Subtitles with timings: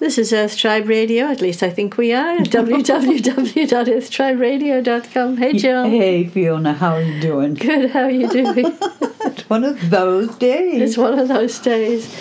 [0.00, 2.36] This is Earth Tribe Radio, at least I think we are.
[2.38, 5.36] at www.earthtriberadio.com.
[5.36, 5.84] Hey, Jill.
[5.84, 7.52] Hey, Fiona, how are you doing?
[7.52, 8.78] Good, how are you doing?
[9.20, 10.80] it's one of those days.
[10.80, 12.18] it's one of those days.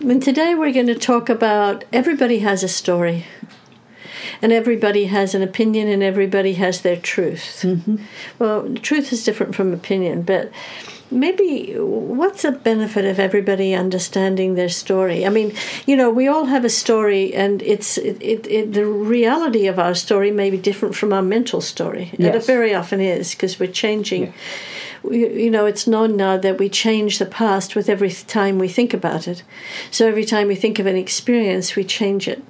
[0.00, 3.26] And today we're going to talk about everybody has a story.
[4.42, 7.60] And everybody has an opinion and everybody has their truth.
[7.62, 7.98] Mm-hmm.
[8.40, 10.50] Well, truth is different from opinion, but
[11.10, 15.24] maybe what's the benefit of everybody understanding their story?
[15.26, 15.54] I mean
[15.86, 19.78] you know we all have a story and it's it, it, it the reality of
[19.78, 22.10] our story may be different from our mental story.
[22.12, 24.22] And it very often is because we're changing.
[25.02, 28.68] We- you know it's known now that we change the past with every time we
[28.68, 29.42] think about it.
[29.90, 32.42] So every time we think of an experience we change it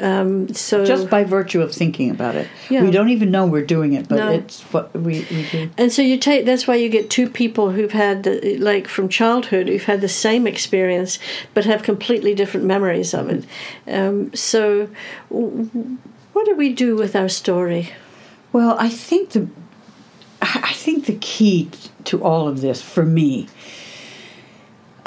[0.00, 2.48] um, so Just by virtue of thinking about it.
[2.70, 2.82] Yeah.
[2.82, 4.30] We don't even know we're doing it, but No.
[4.30, 5.70] it's what we, we do.
[5.76, 9.08] And so you take that's why you get two people who've had the, like from
[9.08, 11.18] childhood who've had the same experience
[11.54, 13.44] but have completely different memories of it.
[13.86, 14.88] Um, so
[15.28, 17.90] what do we do with our story?
[18.52, 19.48] Well, I think the
[20.40, 21.70] I I think the key
[22.04, 23.48] to all of this for me,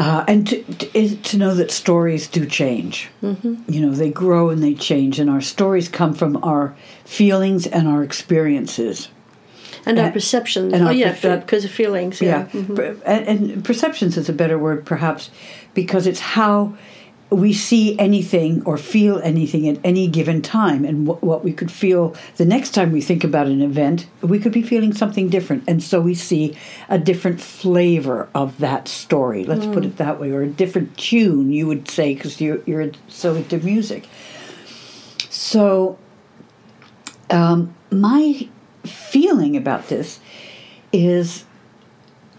[0.02, 3.08] uh, and to, to, is to know that stories do change.
[3.22, 3.72] Mm-hmm.
[3.72, 7.88] You know, they grow and they change, and our stories come from our feelings and
[7.88, 9.10] our experiences.
[9.86, 10.74] And our perceptions.
[10.74, 12.20] and oh our yeah, perce- because of feelings.
[12.20, 12.48] Yeah.
[12.52, 15.30] Yeah, Per- and, and perceptions is a better word, perhaps,
[15.76, 16.76] because it's how
[17.32, 21.72] we see anything or feel anything at any given time, and wh- what we could
[21.72, 25.64] feel the next time we think about an event, we could be feeling something different,
[25.66, 26.58] and so we see
[26.90, 29.46] a different flavor of that story.
[29.46, 32.92] Let's put it that way, or a different tune, you would say, because you're you're
[33.08, 34.10] so into music.
[35.30, 35.98] So,
[37.30, 38.50] um, my
[38.84, 40.20] feeling about this
[40.92, 41.46] is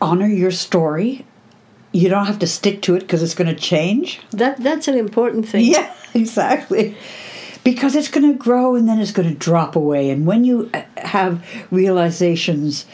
[0.02, 1.24] honor your story.
[1.92, 4.20] You don't have to stick to it because it's going to change.
[4.30, 5.64] That that's an important thing.
[5.64, 6.96] Yeah, exactly.
[7.64, 10.10] Because it's going to grow and then it's going to drop away.
[10.10, 12.86] And when you uh, have realizations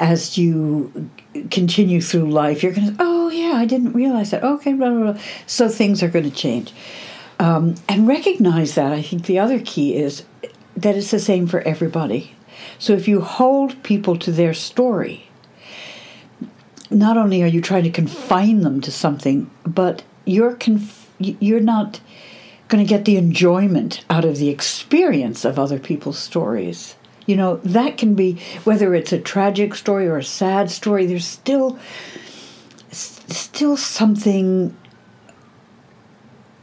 [0.00, 1.10] as you
[1.50, 4.42] continue through life, you're going to, oh, yeah, I didn't realize that.
[4.42, 5.22] Okay, blah, blah, blah.
[5.46, 6.72] So things are going to change.
[7.38, 8.92] Um, and recognize that.
[8.92, 10.24] I think the other key is
[10.76, 12.34] that it's the same for everybody.
[12.78, 15.27] So if you hold people to their story,
[16.90, 22.00] not only are you trying to confine them to something, but you're conf- you're not
[22.68, 26.94] going to get the enjoyment out of the experience of other people's stories.
[27.26, 31.26] You know, that can be whether it's a tragic story or a sad story, there's
[31.26, 31.78] still
[32.90, 34.74] still something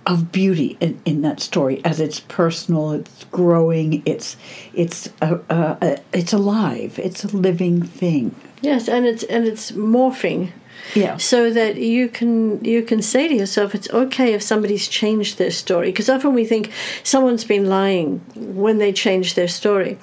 [0.07, 4.37] of beauty in, in that story as it's personal, it's growing, it's
[4.73, 8.35] it's a, a, a, it's alive, it's a living thing.
[8.65, 10.51] Yes, and it's and it's morphing.
[10.93, 11.17] Yeah.
[11.17, 15.51] so that you can you can say to yourself it's okay if somebody's changed their
[15.51, 15.87] story.
[15.91, 16.71] Because often we think
[17.03, 19.97] someone's been lying when they change their story.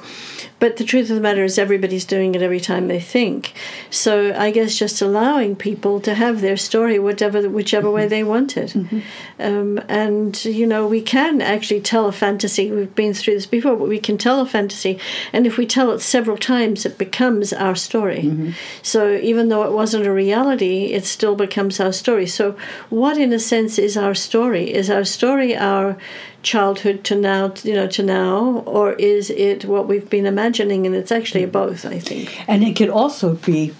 [0.58, 3.52] But the truth of the matter is everybody's doing it every time they think.
[3.90, 8.56] So i guess just allowing people to have their story whatever whichever way they want
[8.56, 8.70] it.
[8.70, 8.98] Mm-hmm.
[8.98, 9.42] Mm-hmm.
[9.42, 12.70] Um, and you know we can actually tell a fantasy.
[12.70, 14.98] We've been through this before but we can tell a fantasy.
[15.32, 18.22] And if we tell it several times it becomes our story.
[18.22, 18.50] Mm-hmm.
[18.82, 22.56] So even though it wasn't a reality it still becomes our story so
[22.90, 25.96] what in a sense is our story is our story our
[26.42, 30.94] childhood to now you know to now or is it what we've been imagining and
[30.94, 33.72] it's actually both i think And it could also be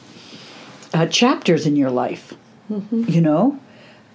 [0.95, 2.35] uh, chapters in your life,
[2.69, 3.59] you know?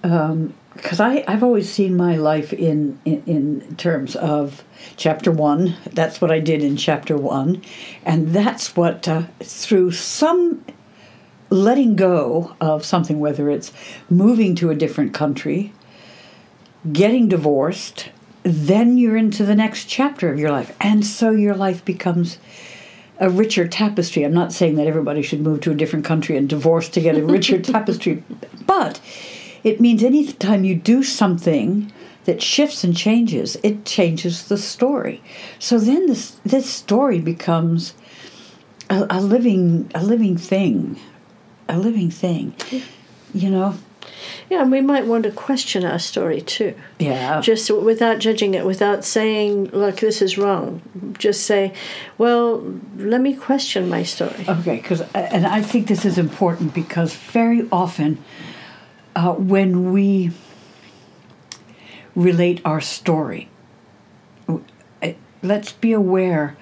[0.02, 4.62] Because I I've always seen my life in, in, in terms of
[4.96, 5.76] chapter one.
[5.92, 7.62] That's what I did in chapter one.
[8.04, 10.64] And that's what, uh, through some
[11.50, 13.72] letting go of something, whether it's
[14.10, 15.72] moving to a different country,
[16.92, 18.10] getting divorced,
[18.42, 20.76] then you're into the next chapter of your life.
[20.80, 22.38] And so your life becomes
[23.18, 24.22] a richer tapestry.
[24.22, 27.16] I'm not saying that everybody should move to a different country and divorce to get
[27.16, 28.22] a richer tapestry,
[28.66, 29.00] but
[29.64, 31.92] it means anytime you do something
[32.24, 35.22] that shifts and changes, it changes the story.
[35.58, 37.94] So then this this story becomes
[38.90, 41.00] a, a living a living thing,
[41.68, 42.54] a living thing.
[43.34, 43.74] You know,
[44.50, 47.40] yeah and we might want to question our story too yeah.
[47.40, 50.82] just without judging it, without saying, look, this is wrong.
[51.18, 51.72] Just say,
[52.16, 52.58] well,
[52.96, 54.44] let me question my story.
[54.48, 58.22] Okay, because and I think this is important because very often
[59.14, 60.32] uh, when we
[62.14, 63.48] relate our story,
[64.48, 64.58] uh,
[65.42, 66.56] let's be aware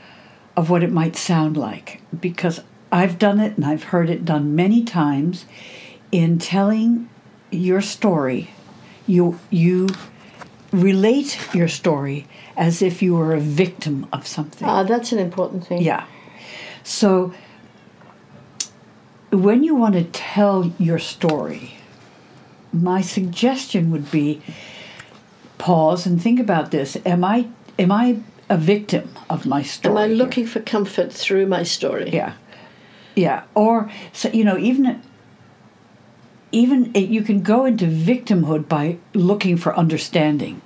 [0.56, 2.60] of what it might sound like because
[2.92, 5.44] I've done it and I've heard it done many times
[6.12, 7.08] in telling
[7.50, 8.50] your story.
[9.06, 9.88] You you
[10.72, 14.66] relate your story as if you were a victim of something.
[14.66, 15.82] Ah, that's an important thing.
[15.82, 16.06] Yeah.
[16.82, 17.34] So
[19.30, 21.74] when you want to tell your story,
[22.72, 24.42] my suggestion would be
[25.58, 26.96] pause and think about this.
[27.04, 27.48] Am I
[27.78, 29.92] am I a victim of my story?
[29.92, 32.10] Am I looking for comfort through my story?
[32.10, 32.34] Yeah.
[33.16, 33.44] Yeah.
[33.54, 35.02] Or so you know, even
[36.52, 40.60] even it, you can go into victimhood by looking for understanding.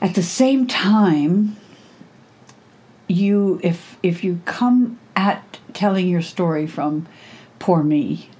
[0.00, 1.56] At the same time,
[3.08, 7.06] you if if you come at telling your story from
[7.58, 8.30] poor me,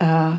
[0.00, 0.38] uh,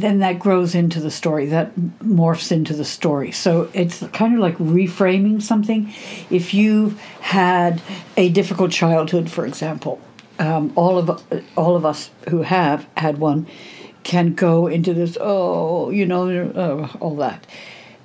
[0.00, 3.32] then that grows into the story that morphs into the story.
[3.32, 5.92] So it's kind of like reframing something.
[6.30, 7.82] If you've had
[8.16, 10.00] a difficult childhood for example
[10.38, 11.22] um, all of
[11.56, 13.46] all of us who have had one
[14.04, 17.46] can go into this oh you know uh, all that.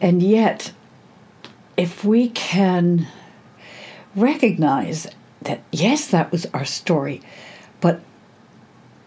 [0.02, 0.74] And yet
[1.78, 3.08] if we can
[4.16, 5.08] recognize
[5.42, 7.22] that yes that was our story
[7.82, 8.00] but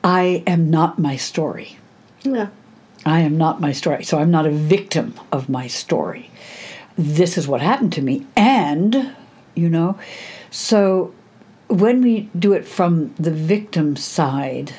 [0.02, 1.78] i am not my story.
[2.22, 2.48] Yeah.
[3.04, 4.04] I am not my story.
[4.04, 6.30] So I'm not a victim of my story.
[6.96, 8.26] This is what happened to me.
[8.36, 9.14] And,
[9.54, 9.98] you know,
[10.50, 11.12] so
[11.68, 14.72] when we do it from the victim side,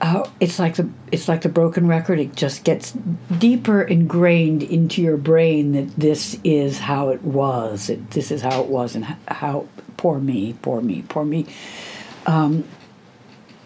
[0.00, 2.20] uh, it's like the it's like the broken record.
[2.20, 2.92] It just gets
[3.38, 7.90] deeper ingrained into your brain that this is how it was.
[7.90, 9.66] It, this is how it was, and how,
[9.96, 11.46] poor me, poor me, poor me.
[12.26, 12.64] Um,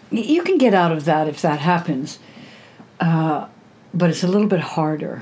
[0.09, 2.17] you can get out of that if that happens
[3.03, 3.47] Uh,
[3.93, 5.21] but it's a little bit harder.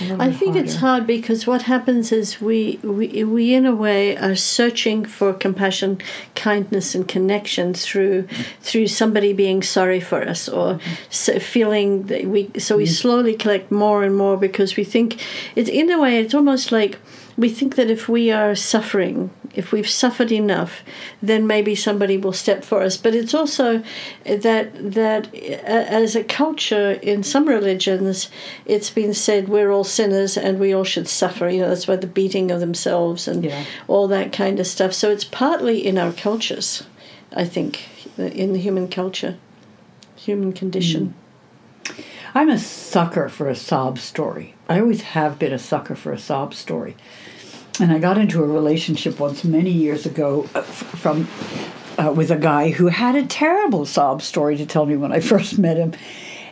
[0.00, 3.74] Little I bit think it's hard because what happens is we, we we in a
[3.74, 6.02] way are searching for compassion,
[6.34, 8.26] kindness, and connection through
[8.60, 12.50] through somebody being sorry for us or so feeling that we.
[12.58, 15.24] So we slowly collect more and more because we think
[15.54, 16.98] it's in a way it's almost like
[17.38, 20.82] we think that if we are suffering, if we've suffered enough,
[21.20, 22.96] then maybe somebody will step for us.
[22.96, 23.82] But it's also
[24.24, 28.30] that that uh, as a culture in some religions,
[28.64, 31.48] it's been said we're all sinners and we all should suffer.
[31.48, 33.64] You know, that's why the beating of themselves and Yeah.
[33.88, 34.92] all that kind of stuff.
[34.92, 36.84] So it's partly in our cultures,
[37.34, 37.88] I think,
[38.18, 39.36] in the human culture,
[40.16, 41.14] human condition.
[42.34, 44.54] I'm a sucker for a sob story.
[44.68, 46.94] I always have been a sucker for a sob story.
[47.80, 51.26] And I got into a relationship once many years ago uh, from
[51.98, 55.20] uh, with a guy who had a terrible sob story to tell me when I
[55.32, 55.92] first met him,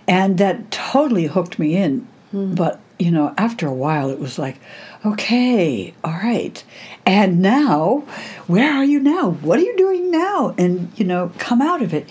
[0.06, 2.06] and that totally hooked me in.
[2.54, 4.58] But you know, after a while, it was like,
[5.04, 6.62] okay, all right,
[7.06, 8.04] and now,
[8.46, 9.30] where are you now?
[9.30, 10.54] What are you doing now?
[10.58, 12.08] And you know, come out of it.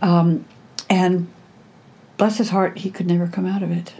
[0.00, 0.44] Um,
[0.90, 1.28] and
[2.16, 3.92] bless his heart, he could never come out of it.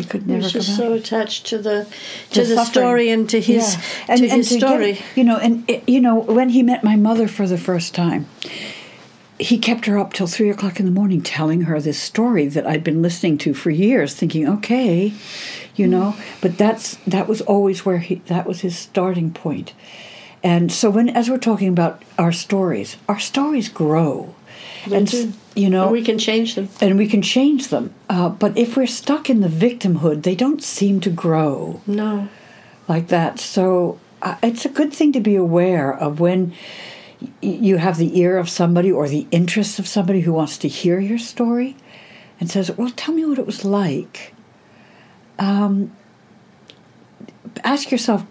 [0.00, 1.86] He could never He's come just so attached to the
[2.30, 2.66] to the, suffering.
[2.72, 3.76] story and to his
[4.08, 4.16] Yeah.
[4.16, 4.98] to his get it, story.
[5.14, 8.26] you know, and it, you know, when he met my mother for the first time,
[9.38, 12.66] he kept her up till three o'clock in the morning, telling her this story that
[12.66, 15.12] I'd been listening to for years, thinking, okay,
[15.76, 16.14] you know.
[16.42, 19.72] But that's that was always where he that was his starting point.
[20.42, 24.34] And so when as we're talking about our stories, our stories grow,
[24.92, 25.32] and do.
[25.54, 26.68] you know And we can change them.
[26.80, 27.92] and we can change them.
[28.08, 32.28] Uh, but if we're stuck in the victimhood, they don't seem to grow No.
[32.88, 33.38] like that.
[33.40, 36.52] So uh, it's a good thing to be aware of when
[37.20, 40.68] y- you have the ear of somebody or the interest of somebody who wants to
[40.68, 41.76] hear your story
[42.38, 44.34] and says, Well, tell me what it was like.
[45.38, 45.92] Um,
[47.64, 48.24] ask yourself,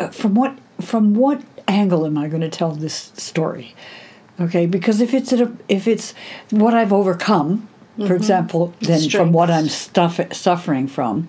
[0.00, 3.74] uh, from what from what angle am I going to tell this story?
[4.42, 6.14] Okay, because if it's a, if it's
[6.50, 7.68] what I've overcome,
[8.06, 11.26] for example, then from what I'm stuff, suffering from,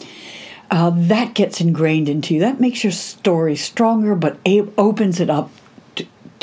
[0.72, 2.39] uh, that gets ingrained into you.
[2.39, 5.51] That makes your story stronger, but a- opens it up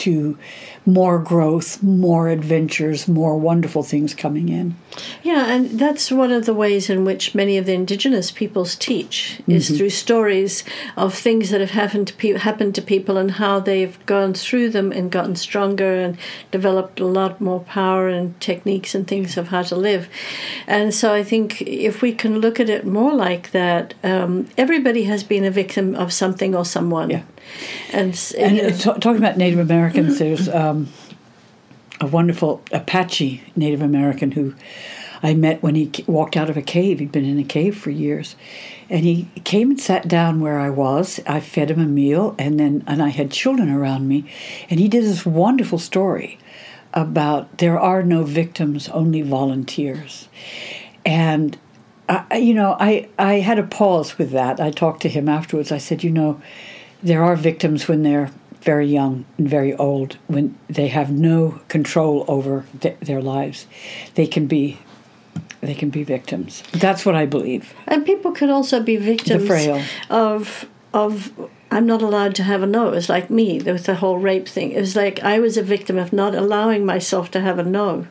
[0.01, 0.39] to,
[0.87, 4.75] more growth, more adventures, more wonderful things coming in.
[5.23, 9.41] Yeah, and that's one of the ways in which many of the indigenous peoples teach
[9.47, 10.65] is through stories
[10.97, 14.71] of things that have happened to pe- happened to people and how they've gone through
[14.71, 16.19] them and gotten stronger and
[16.51, 20.09] developed a lot more power and techniques and things of how to live.
[20.67, 25.05] And so I think if we can look at it more like that, um, everybody
[25.05, 27.11] has been a victim of something or someone.
[27.11, 27.23] Yeah.
[27.93, 30.89] And, And you know, uh, ta- talking about Native Americans, there's um,
[32.01, 34.55] a wonderful Apache Native American who
[35.23, 36.99] I met when he walked out of a cave.
[36.99, 38.37] He'd been in a cave for years,
[38.89, 41.21] and he came and sat down where I was.
[41.27, 44.31] I fed him a meal, and then and I had children around me,
[44.71, 46.39] and he did this wonderful story
[46.95, 50.29] about there are no victims, only volunteers,
[51.05, 51.59] and
[52.11, 54.59] I, you know, I, I had a pause with that.
[54.59, 55.71] I talked to him afterwards.
[55.71, 56.41] I said, you know,
[57.03, 58.31] there are victims when they're
[58.63, 63.67] very young and very old, when they have no control over th- their lives.
[64.15, 64.79] They can be
[65.61, 66.63] they can be victims.
[66.73, 67.75] That's what I believe.
[67.87, 69.83] And people could also be victims frail.
[70.09, 71.33] of of
[71.71, 72.89] I'm not allowed to have a no.
[72.89, 73.59] It was like me.
[73.59, 74.73] There was the whole rape thing.
[74.73, 78.07] It was like I was a victim of not allowing myself to have a no.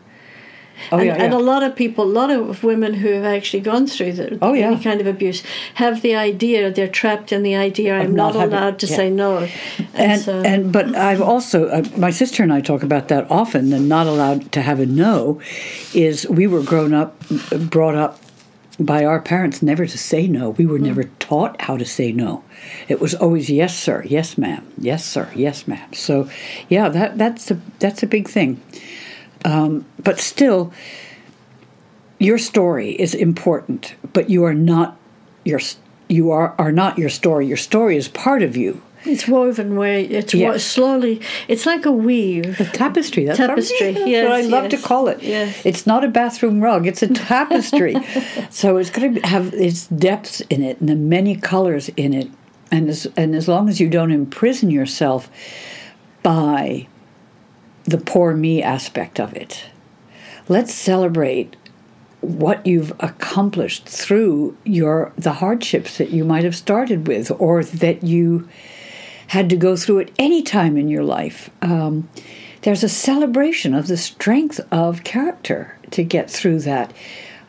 [0.91, 3.61] Oh and, yeah, and a lot of people, a lot of women who have actually
[3.61, 4.71] gone through the, Oh, yeah.
[4.71, 5.43] any kind of abuse,
[5.75, 8.95] have the idea they're trapped in the idea I'm not not, allowed to yeah.
[8.95, 9.37] say no.
[9.77, 13.29] And, and so, and but I've also uh, my sister and I talk about that
[13.29, 13.69] often.
[13.69, 15.41] The not allowed to have a no
[15.93, 17.15] is we were grown up,
[17.69, 18.19] brought up
[18.79, 20.51] by our parents never to say no.
[20.51, 22.43] We were never taught how to say no.
[22.87, 25.93] It was always yes sir, yes ma'am, yes sir, yes ma'am.
[25.93, 26.29] So
[26.69, 28.61] yeah, that that's a that's a big thing.
[29.45, 30.71] Um, but still,
[32.19, 34.97] your story is important, but you are not
[35.45, 35.59] your
[36.09, 37.47] you are are not your story.
[37.47, 38.81] Your story is part of you.
[39.05, 40.65] it's woven where it's Yes.
[40.65, 41.21] slowly.
[41.47, 42.59] It's like a weave.
[42.59, 43.23] a tapestry.
[43.25, 45.23] That's what- Tapestry, That's yes, what I love yes, to call it.
[45.23, 45.61] yes.
[45.65, 46.85] It's not a bathroom rug.
[46.85, 47.95] It's a tapestry.
[48.49, 52.27] so it's going to have its depths in it and the many colors in it.
[52.71, 55.29] And as and as long as you don't imprison yourself
[56.21, 56.87] by
[57.89, 59.65] the poor me aspect of it,
[60.47, 61.55] let's celebrate
[62.21, 68.03] what you've accomplished through your the hardships that you might have started with or that
[68.03, 68.47] you
[69.27, 71.49] had to go through at any time in your life.
[71.61, 72.09] Um,
[72.63, 76.91] there's a celebration of the strength of character to get through that.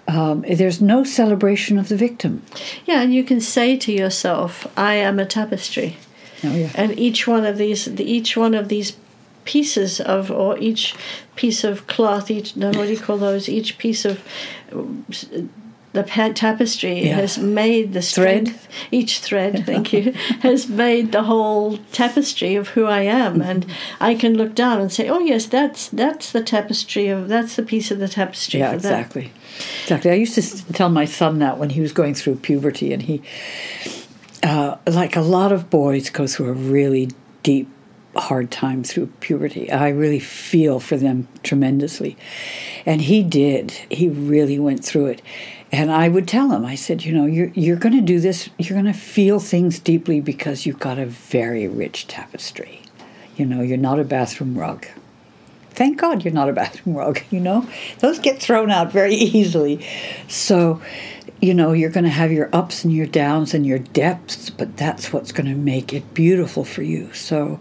[0.07, 2.43] Um, there's no celebration of the victim.
[2.87, 5.97] Yeah, and you can say to yourself, "I am a tapestry."
[6.43, 6.71] Oh, yeah.
[6.75, 8.97] and each one of these each one of these
[9.53, 10.85] pieces of or each
[11.41, 14.17] piece of cloth each no what do you call those each piece of
[15.93, 16.05] the
[16.35, 17.17] tapestry Yeah.
[17.17, 18.47] has made the Thread.
[18.49, 20.13] strength each thread thank you
[20.49, 23.67] has made the whole tapestry of who i am and
[24.09, 27.63] i can look down and say oh yes that's that's the tapestry of that's the
[27.73, 29.27] piece of the tapestry Yeah, exactly.
[29.83, 30.11] Exactly.
[30.11, 33.21] I used to tell my son that when he was going through puberty, and he,
[34.43, 37.11] uh, like a lot of boys, go through a really
[37.43, 37.69] deep,
[38.17, 39.71] hard time through puberty.
[39.71, 42.17] I really feel for them tremendously.
[42.85, 43.71] And he did.
[43.91, 45.23] He really went through it.
[45.73, 48.51] And I would tell him, I said, you know, you're, you're going to do this,
[48.59, 52.83] you're going to feel things deeply because you've got a very rich tapestry.
[53.37, 54.87] You know, you're not a bathroom rug
[55.81, 57.67] thank God you're not a bathroom rug, you know?
[58.01, 59.87] Those get thrown out very easily.
[60.29, 60.83] So,
[61.41, 64.77] you know, you're going to have your ups and your downs and your depths, but
[64.77, 67.13] that's what's going to make it beautiful for you.
[67.15, 67.61] So,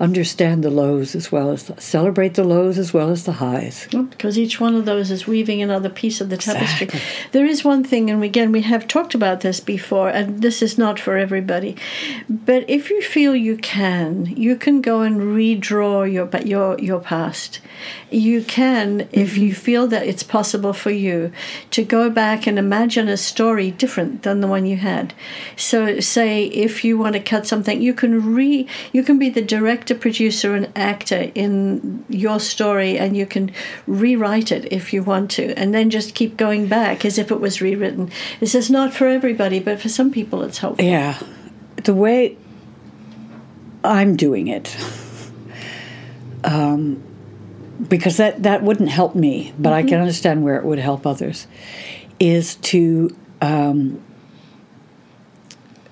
[0.00, 3.86] understand the lows as well as the, celebrate the lows as well as the highs.
[3.90, 6.86] because each one of those is weaving another piece of the tapestry.
[6.86, 7.28] Exactly.
[7.32, 10.78] There is one thing, and again, we have talked about this before, and this is
[10.78, 11.76] not for everybody.
[12.28, 17.60] But if you feel you can, you can go and redraw your your your past.
[18.10, 19.42] You can, if mm-hmm.
[19.42, 21.32] you feel that it's possible for you,
[21.70, 25.12] to go back and imagine a story different than the one you had.
[25.56, 29.42] So, say if you want to cut something, you can re you can be the
[29.42, 33.52] director, producer, and actor in your story, and you can
[33.86, 37.40] rewrite it if you want to, and then just keep going back as if it
[37.40, 38.10] was rewritten.
[38.40, 40.84] This is not for everybody, but for some people, it's helpful.
[40.84, 41.18] Yeah.
[41.76, 42.36] The way
[43.82, 44.76] I'm doing it,
[46.44, 47.02] um,
[47.88, 51.46] because that, that wouldn't help me, but I can understand where it would help others,
[52.20, 54.00] is to, um,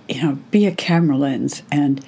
[0.08, 2.04] you know, be a camera lens and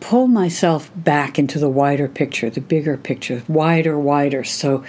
[0.00, 4.44] pull myself back into the wider picture, the bigger picture, wider, wider.
[4.44, 4.84] So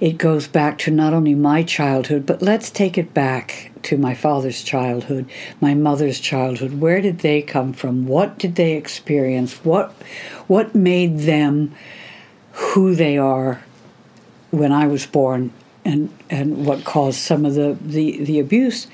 [0.00, 4.14] it goes back to not only my childhood, but let's take it back to my
[4.14, 5.28] father's childhood,
[5.60, 6.80] my mother's childhood.
[6.80, 8.06] Where did they come from?
[8.06, 9.62] What did they experience?
[9.64, 9.92] What
[10.46, 11.74] what made them
[12.52, 13.62] who they are
[14.50, 15.52] when I was born
[15.86, 18.86] and and what caused some of the the, the abuse?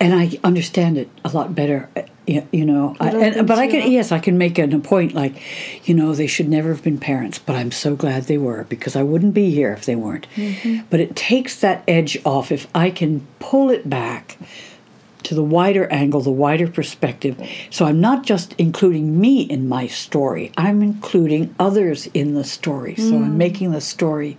[0.00, 1.88] And I understand it a lot better.
[1.96, 4.78] uh, You, know, I, don't and, but I can yes, I can make it a
[4.78, 5.34] point like,
[5.86, 8.96] you know, they should never have been parents, but I'm so glad they were because
[8.96, 10.26] I wouldn't be here if they weren't.
[10.90, 14.38] But it takes that edge off if I can pull it back
[15.24, 17.36] to the wider angle, the wider perspective.
[17.70, 22.96] So I'm not just including me in my story, I'm including others in the story.
[22.96, 24.36] So I'm making the story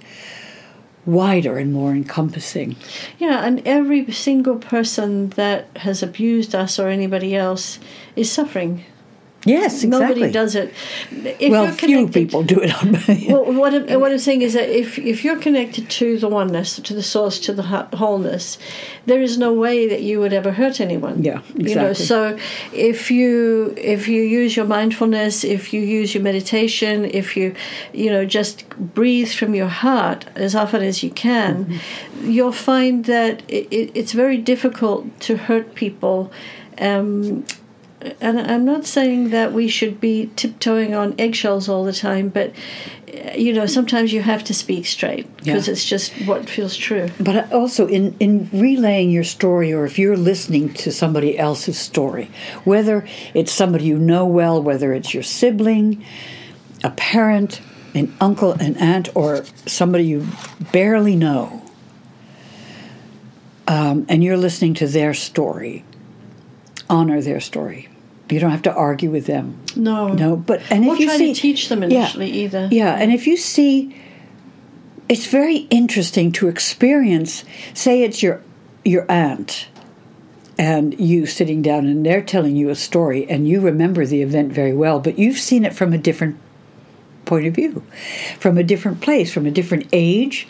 [1.05, 2.75] wider and more encompassing.
[3.19, 7.79] Yeah, and every single person that has abused us or anybody else
[8.15, 8.85] is suffering.
[9.46, 9.90] Yes, exactly.
[9.90, 10.74] Nobody does it.
[11.40, 13.30] If well, few people do it.
[13.32, 16.80] well, what I'm, what I'm saying is that if if you're connected to the oneness,
[16.80, 18.58] to the source, to the wholeness,
[19.06, 21.24] there is no way that you would ever hurt anyone.
[21.24, 22.06] Yeah, You know, exactly.
[22.06, 22.38] so
[22.74, 27.54] if you if you use your mindfulness, if you use your meditation, if you
[27.94, 32.32] you know just breathe from your heart as often as you can, Mm-hmm.
[32.32, 36.32] you'll find that it, it, it's very difficult to hurt people.
[36.80, 37.46] Um,
[38.21, 42.53] and I'm not saying that we should be tiptoeing on eggshells all the time, but
[43.35, 45.71] you know, sometimes you have to speak straight because Yeah.
[45.71, 47.09] it's just what feels true.
[47.19, 52.29] But also in, in relaying your story, or if you're listening to somebody else's story,
[52.65, 56.03] whether it's somebody you know well, whether it's your sibling,
[56.83, 57.62] a parent,
[57.93, 60.27] an uncle, an aunt, or somebody you
[60.74, 61.62] barely know,
[63.67, 65.83] um, and you're listening to their story,
[66.89, 67.88] honor their story.
[68.29, 69.60] You don't have to argue with them.
[69.75, 72.00] No, No, but and Or if you try see, to teach them Yeah.
[72.00, 72.67] initially either.
[72.72, 73.96] Yeah, and if you see,
[75.08, 77.44] it's very interesting to experience.
[77.74, 78.41] Say it's your
[78.84, 79.67] your aunt,
[80.58, 84.53] and you sitting down, and they're telling you a story, and you remember the event
[84.53, 86.38] very well, but you've seen it from a different
[87.25, 87.84] point of view,
[88.39, 90.48] from a different place, from a different age,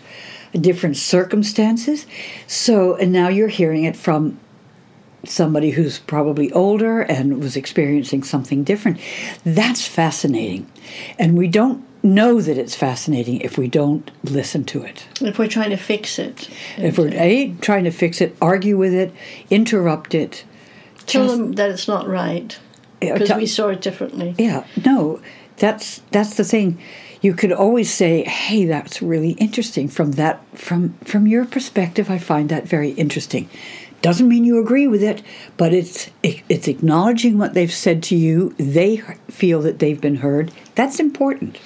[0.53, 2.05] different circumstances.
[2.47, 4.37] So, and now you're hearing it from
[5.29, 8.99] somebody who's probably older and was experiencing something different.
[9.43, 10.69] That's fascinating.
[11.19, 15.07] And we don't know that it's fascinating if we don't listen to it.
[15.21, 18.93] If we're trying to fix it, If we're A, trying to fix it, argue with
[18.93, 19.11] it,
[19.49, 20.43] interrupt it.
[21.07, 22.57] tell just- them that it's not right
[22.99, 24.35] because we saw it differently.
[24.37, 25.19] Yeah, no,
[25.57, 26.77] that's that's the thing.
[27.21, 32.17] You could always say, "Hey, that's really interesting." From that, from from your perspective, I
[32.19, 33.49] find that very interesting.
[34.05, 35.23] Doesn't mean you agree with it,
[35.57, 38.53] but it's it's acknowledging what they've said to you.
[38.59, 38.97] They
[39.31, 40.51] feel that they've been heard.
[40.75, 41.57] That's important.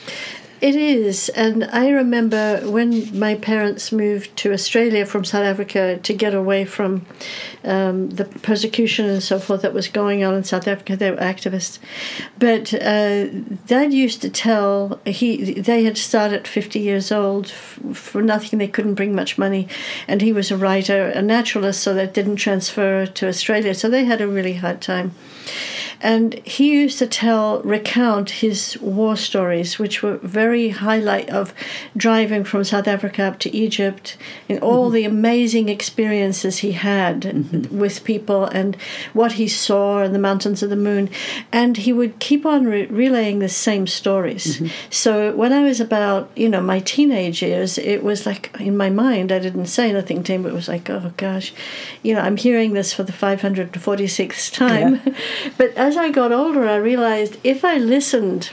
[0.61, 6.13] It is, and I remember when my parents moved to Australia from South Africa to
[6.13, 7.05] get away from
[7.63, 10.97] um, the persecution and so forth that was going on in South Africa.
[10.97, 11.79] They were activists,
[12.37, 13.27] but uh,
[13.67, 18.59] Dad used to tell he they had started fifty years old f- for nothing.
[18.59, 19.69] They couldn't bring much money,
[20.09, 23.73] and he was a writer, a naturalist, so that didn't transfer to Australia.
[23.73, 25.13] So they had a really hard time.
[26.01, 31.53] And he used to tell, recount his war stories, which were very highlight of
[31.95, 34.95] driving from South Africa up to Egypt and all mm-hmm.
[34.95, 37.77] the amazing experiences he had mm-hmm.
[37.77, 38.75] with people and
[39.13, 41.09] what he saw in the mountains of the moon.
[41.51, 44.57] And he would keep on re- relaying the same stories.
[44.57, 44.67] Mm-hmm.
[44.89, 48.89] So when I was about, you know, my teenage years, it was like in my
[48.89, 51.53] mind, I didn't say anything to him, but it was like, oh gosh,
[52.03, 55.01] you know, I'm hearing this for the 546th time.
[55.57, 58.51] but as I got older, I realized if I listened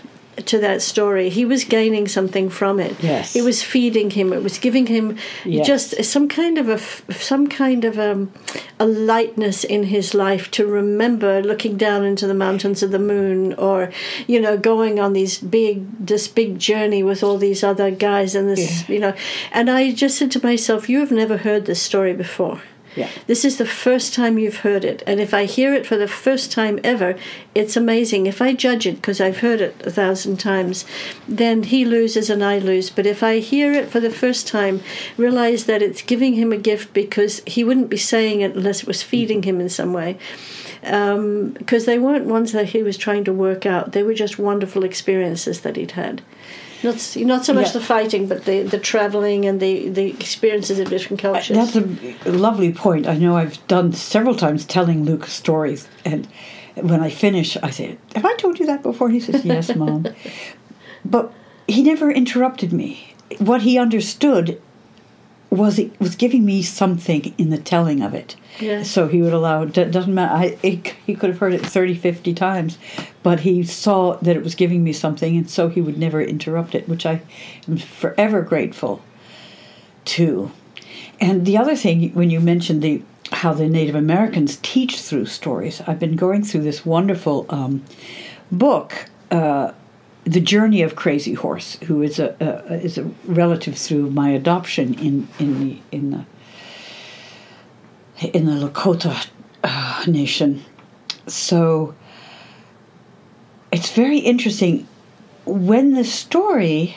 [0.53, 2.95] to that story, he was gaining something from it.
[3.03, 3.35] Yes.
[3.35, 4.33] It was feeding him.
[4.35, 5.67] It was giving him Yes.
[5.67, 6.79] just some kind of a
[7.31, 8.21] some kind of um,
[8.79, 13.55] a lightness in his life to remember looking down into the mountains of the moon,
[13.55, 13.91] or
[14.27, 18.47] you know, going on these big this big journey with all these other guys and
[18.49, 19.15] this you know.
[19.53, 22.61] And I just said to myself, "You have never heard this story before."
[23.27, 25.03] This is the first time you've heard it.
[25.07, 27.17] And if I hear it for the first time ever,
[27.55, 28.27] it's amazing.
[28.27, 30.85] If I judge it because I've heard it a thousand times,
[31.29, 32.91] then he loses and I lose.
[32.91, 34.83] But if I hear it for the first time,
[35.17, 38.89] realize that it's giving him a gift because he wouldn't be saying it unless it
[38.89, 40.19] was feeding him in some way.
[40.83, 44.39] Um, because they weren't ones that he was trying to work out, they were just
[44.39, 46.23] wonderful experiences that he'd had.
[46.83, 47.73] Not, not so much Yeah.
[47.73, 51.57] the fighting, but the, the traveling and the, the experiences of different uh, cultures.
[51.57, 51.77] That's
[52.27, 53.07] a lovely point.
[53.07, 56.29] I know I've done several times telling Luke stories, and
[56.75, 60.07] when I finish, I say, "Have I told you that before?" He says, "Yes, Mom."
[61.05, 61.33] but
[61.67, 63.15] he never interrupted me.
[63.39, 64.61] What he understood
[65.51, 68.37] was it was giving me something in the telling of it.
[68.83, 69.63] So he would allow.
[69.63, 70.35] It doesn't matter.
[70.35, 72.79] I it, he could have heard it 30, 50 times,
[73.23, 76.75] but he saw that it was giving me something, and so he would never interrupt
[76.75, 77.23] it, which I
[77.69, 79.03] am forever grateful
[80.07, 80.51] to.
[81.21, 85.81] And the other thing, when you mentioned the how the Native Americans teach through stories,
[85.87, 87.85] I've been going through this wonderful um,
[88.53, 89.73] book, uh,
[90.27, 94.95] "The Journey of Crazy Horse," who is a, a is a relative through my adoption
[94.95, 96.25] in in the in the
[98.37, 99.29] in the Lakota
[99.63, 100.65] uh, nation.
[101.27, 101.95] So
[103.71, 104.87] it's very interesting
[105.45, 106.97] when the story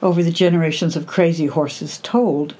[0.00, 2.54] over the generations of crazy horses told,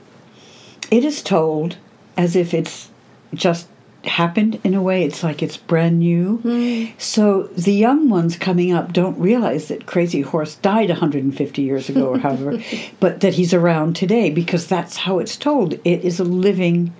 [0.91, 1.77] it is told
[2.17, 2.91] as if it's
[3.35, 3.69] just
[4.05, 5.05] happened in a way.
[5.05, 6.39] It's like it's brand new.
[6.39, 6.87] Hmm.
[6.99, 12.09] So the young ones coming up don't realize that Crazy Horse died 150 years ago
[12.09, 12.63] or however,
[13.01, 15.75] but that he's around today because that's how it's told.
[15.85, 16.95] It is a living.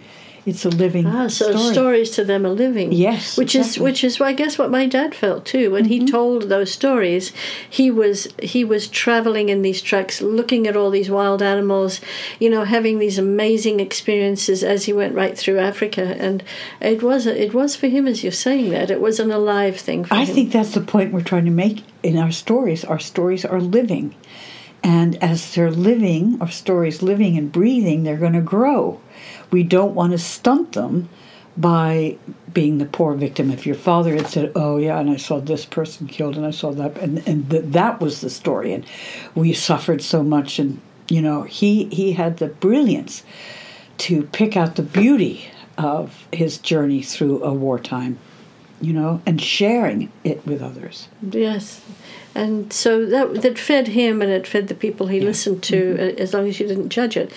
[0.47, 1.73] It's a living Ah, so story.
[1.75, 2.93] stories to them are living.
[2.93, 3.61] Yes, which exactly.
[3.61, 3.87] Mm-hmm.
[3.87, 7.33] is which is I guess what my dad felt too when he told those stories.
[7.69, 12.01] He was he was traveling in these trucks, looking at all these wild animals,
[12.39, 16.43] you know, having these amazing experiences as he went right through Africa, and
[16.81, 20.05] it was it was for him as you're saying that it was an alive thing
[20.05, 20.21] for him.
[20.21, 20.35] I him.
[20.35, 22.85] think that's the point we're trying to make in our stories.
[22.85, 24.15] Our stories are living.
[24.83, 29.01] And as they're living, our stories living and breathing, they're going to grow.
[29.51, 31.09] We don't want to stunt them
[31.57, 32.17] by
[32.53, 33.51] being the poor victim.
[33.51, 36.51] If your father had said, "Oh yeah, and I saw this person killed, and I
[36.51, 38.87] saw that," and and th- that was the story, and
[39.35, 43.25] we suffered so much, and you know, he he had the brilliance
[43.99, 48.19] to pick out the beauty of his journey through a wartime,
[48.81, 51.09] you know, and sharing it with others.
[51.23, 51.81] Yes.
[52.35, 56.21] And so that that fed him and it fed the people he listened to Mm-hmm.
[56.21, 57.33] uh, as long as you didn't judge it.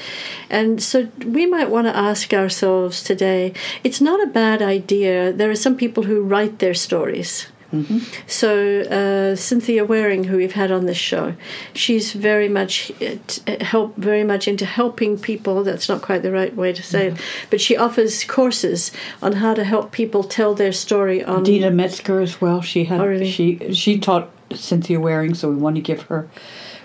[0.49, 5.31] And so we might want to ask ourselves today it's not a bad idea.
[5.33, 7.47] There are some people who write their stories.
[7.71, 7.99] Mm-hmm.
[8.27, 11.35] So uh, Cynthia Waring, who we've had on this show,
[11.73, 15.63] she's very much uh, help very much into helping people.
[15.63, 17.17] That's not quite the right way to say it,
[17.49, 22.19] but she offers courses on how to help people tell their story on Deena Metzger
[22.21, 22.61] as well.
[22.61, 23.29] She had Oh, really?
[23.31, 26.27] she she taught Cynthia Waring, so we want to give her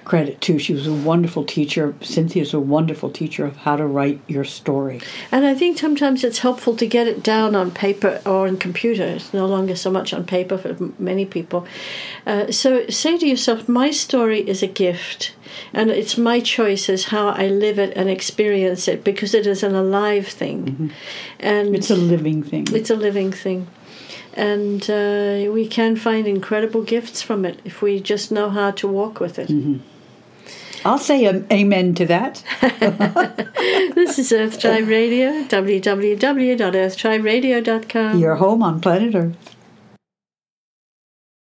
[0.06, 0.58] credit too.
[0.58, 1.94] She was a wonderful teacher.
[2.00, 5.00] Cynthia's a wonderful teacher of how to write your story.
[5.32, 9.02] And I think sometimes it's helpful to get it down on paper or on computer.
[9.02, 11.66] It's no longer so much on paper for many people.
[12.24, 15.34] Uh, so say to yourself, my story is a gift,
[15.72, 19.62] and it's my choice as how I live it and experience it because it is
[19.64, 20.92] an alive thing,
[21.40, 22.66] and It's a living thing.
[22.72, 23.66] it's a living thing.
[24.34, 28.86] And uh, we can find incredible gifts from it if we just know how to
[28.86, 29.50] walk with it.
[30.84, 32.42] I'll say amen to that.
[33.96, 38.18] This is Earth Tribe Radio, www.earthtriberadio.com.
[38.18, 39.55] You're home on planet Earth.